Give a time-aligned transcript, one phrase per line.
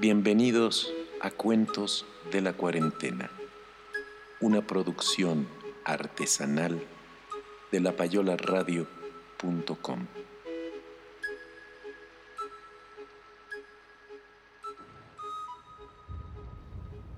[0.00, 3.32] Bienvenidos a Cuentos de la Cuarentena,
[4.40, 5.48] una producción
[5.84, 6.80] artesanal
[7.72, 10.06] de lapayolaradio.com.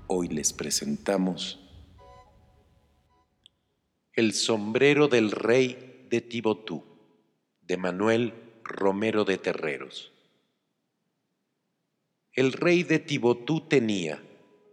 [0.07, 1.61] Hoy les presentamos
[4.15, 6.83] El sombrero del rey de Tibotú,
[7.61, 8.33] de Manuel
[8.65, 10.15] Romero de Terreros.
[12.33, 14.23] El rey de Tibotú tenía,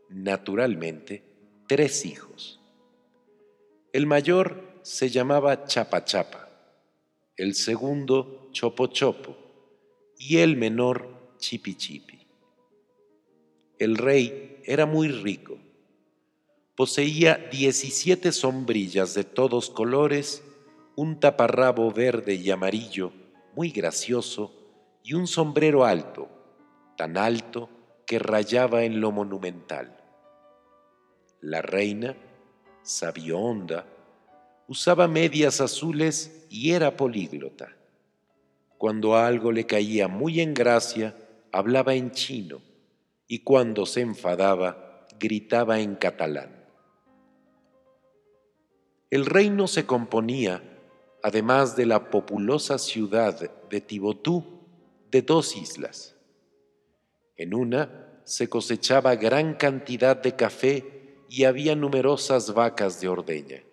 [0.10, 1.24] naturalmente,
[1.68, 2.62] tres hijos.
[3.92, 6.50] El mayor se llamaba Chapa Chapa,
[7.36, 9.36] el segundo Chopo Chopo
[10.20, 12.28] y el menor Chipi Chipi.
[13.80, 15.58] El rey era muy rico.
[16.76, 20.44] Poseía 17 sombrillas de todos colores,
[20.96, 23.12] un taparrabo verde y amarillo
[23.56, 24.54] muy gracioso
[25.04, 26.37] y un sombrero alto
[26.98, 27.70] tan alto
[28.06, 29.96] que rayaba en lo monumental.
[31.40, 32.18] La reina,
[32.82, 33.86] sabionda,
[34.68, 37.76] usaba medias azules y era políglota.
[38.78, 41.16] Cuando algo le caía muy en gracia,
[41.52, 42.62] hablaba en chino
[43.28, 46.66] y cuando se enfadaba, gritaba en catalán.
[49.10, 50.64] El reino se componía,
[51.24, 54.44] además de la populosa ciudad de Tibotú,
[55.12, 56.17] de dos islas
[57.38, 63.64] en una se cosechaba gran cantidad de café y había numerosas vacas de ordeña.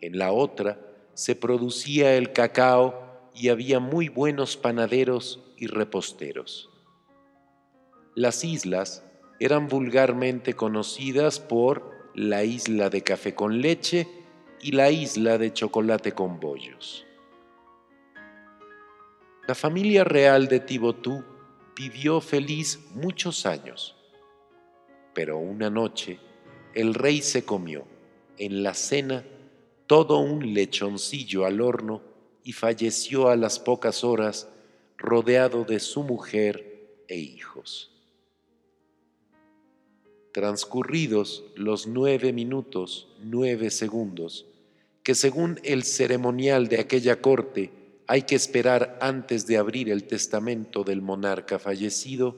[0.00, 0.80] En la otra
[1.14, 6.70] se producía el cacao y había muy buenos panaderos y reposteros.
[8.14, 9.04] Las islas
[9.38, 14.08] eran vulgarmente conocidas por la isla de café con leche
[14.60, 17.06] y la isla de chocolate con bollos.
[19.46, 21.24] La familia real de Tibotú
[21.78, 23.94] vivió feliz muchos años.
[25.14, 26.18] Pero una noche
[26.74, 27.86] el rey se comió
[28.36, 29.24] en la cena
[29.86, 32.02] todo un lechoncillo al horno
[32.42, 34.48] y falleció a las pocas horas
[34.96, 37.92] rodeado de su mujer e hijos.
[40.32, 44.46] Transcurridos los nueve minutos nueve segundos,
[45.04, 47.70] que según el ceremonial de aquella corte
[48.08, 52.34] hay que esperar antes de abrir el testamento del monarca fallecido,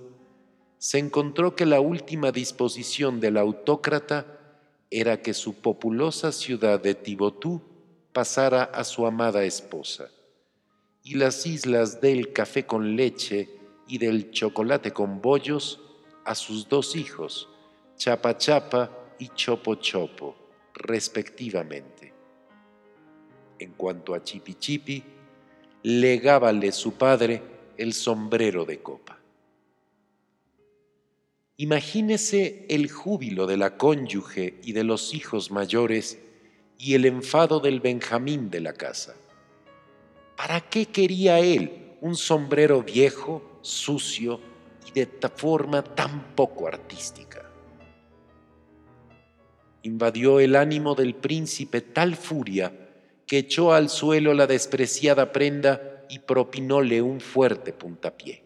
[0.78, 4.26] se encontró que la última disposición del autócrata
[4.90, 7.62] era que su populosa ciudad de Tibotú
[8.12, 10.10] pasara a su amada esposa,
[11.04, 13.48] y las islas del café con leche
[13.86, 15.80] y del chocolate con bollos
[16.24, 17.48] a sus dos hijos,
[17.96, 20.34] Chapa Chapa y Chopo Chopo,
[20.74, 22.12] respectivamente.
[23.60, 25.04] En cuanto a Chipi Chipi,
[25.82, 27.42] legábale su padre
[27.76, 29.18] el sombrero de copa.
[31.56, 36.18] Imagínese el júbilo de la cónyuge y de los hijos mayores
[36.78, 39.14] y el enfado del Benjamín de la casa.
[40.36, 44.40] ¿Para qué quería él un sombrero viejo, sucio
[44.86, 47.44] y de forma tan poco artística?
[49.82, 52.79] Invadió el ánimo del príncipe tal furia
[53.30, 58.42] que echó al suelo la despreciada prenda y propinóle un fuerte puntapié.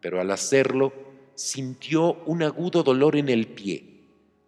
[0.00, 0.92] Pero al hacerlo,
[1.36, 4.00] sintió un agudo dolor en el pie,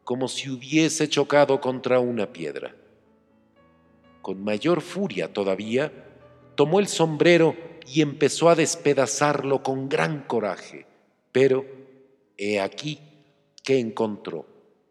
[0.03, 2.75] como si hubiese chocado contra una piedra.
[4.23, 5.93] Con mayor furia todavía,
[6.57, 7.55] tomó el sombrero
[7.87, 10.85] y empezó a despedazarlo con gran coraje,
[11.31, 11.65] pero
[12.37, 12.99] he aquí
[13.63, 14.49] que encontró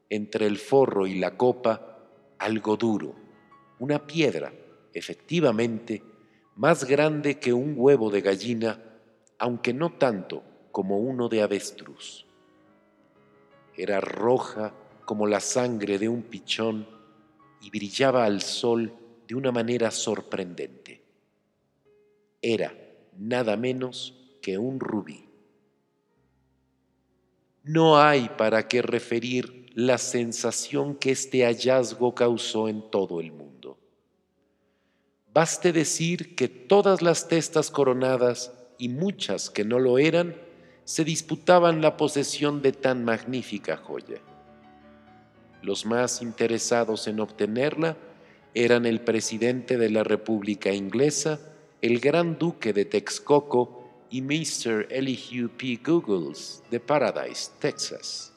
[0.09, 1.97] entre el forro y la copa
[2.39, 3.24] algo duro
[3.79, 4.53] una piedra,
[4.93, 6.03] efectivamente,
[6.55, 8.81] más grande que un huevo de gallina,
[9.37, 12.25] aunque no tanto como uno de avestruz.
[13.75, 14.73] Era roja
[15.05, 16.87] como la sangre de un pichón
[17.61, 18.93] y brillaba al sol
[19.27, 21.03] de una manera sorprendente.
[22.41, 22.73] Era
[23.17, 25.25] nada menos que un rubí.
[27.65, 33.44] no hay para qué referir la sensación que este hallazgo causó en todo el mundo.
[35.35, 40.33] Baste decir que todas las testas coronadas y muchas que no lo eran
[40.85, 44.21] se disputaban la posesión de tan magnífica joya.
[45.61, 47.97] Los más interesados en obtenerla
[48.53, 51.41] eran el presidente de la República Inglesa,
[51.81, 54.87] el gran duque de Texcoco y Mr.
[54.89, 55.81] Elihu P.
[55.83, 58.31] Googles de Paradise, Texas.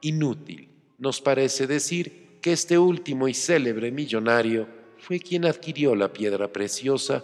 [0.00, 0.68] Inútil,
[0.98, 7.22] nos parece decir que este último y célebre millonario fue quien adquirió la piedra preciosa,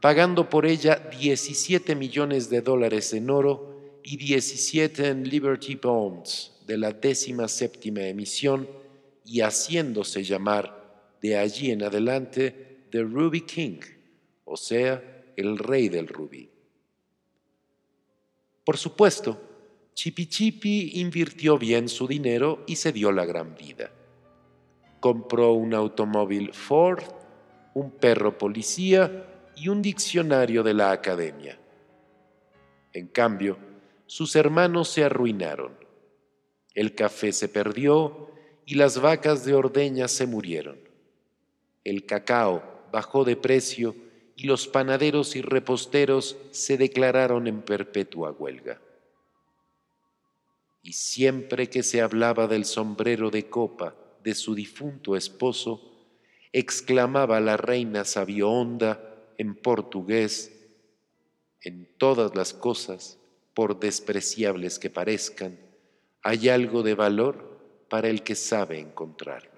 [0.00, 6.78] pagando por ella 17 millones de dólares en oro y 17 en Liberty Bonds de
[6.78, 8.66] la décima séptima emisión
[9.26, 13.80] y haciéndose llamar de allí en adelante The Ruby King,
[14.46, 15.02] o sea,
[15.36, 16.48] el rey del rubí.
[18.64, 19.38] Por supuesto,
[19.92, 23.90] Chipi Chipi invirtió bien su dinero y se dio la gran vida.
[25.00, 27.17] Compró un automóvil Ford,
[27.74, 29.26] un perro policía
[29.56, 31.58] y un diccionario de la academia.
[32.92, 33.58] En cambio,
[34.06, 35.76] sus hermanos se arruinaron.
[36.74, 38.30] El café se perdió
[38.64, 40.78] y las vacas de ordeña se murieron.
[41.84, 42.62] El cacao
[42.92, 43.94] bajó de precio
[44.36, 48.80] y los panaderos y reposteros se declararon en perpetua huelga.
[50.82, 55.87] Y siempre que se hablaba del sombrero de copa de su difunto esposo,
[56.52, 59.00] exclamaba la reina Sabionda
[59.38, 60.52] en portugués,
[61.60, 63.18] en todas las cosas,
[63.54, 65.58] por despreciables que parezcan,
[66.22, 69.57] hay algo de valor para el que sabe encontrarlo.